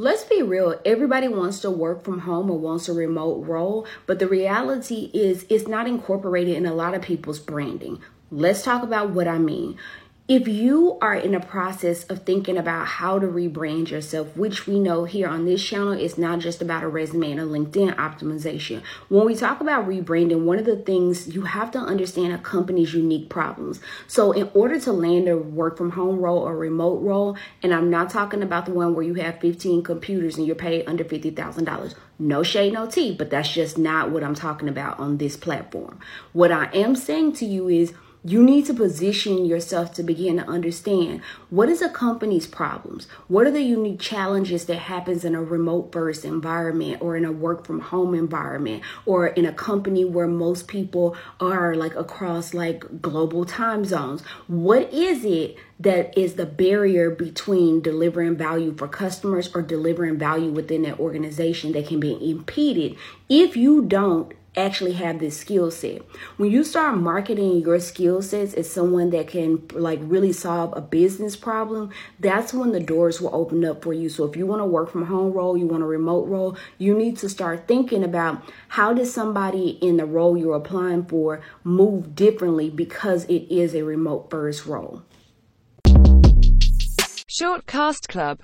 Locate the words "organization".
61.00-61.72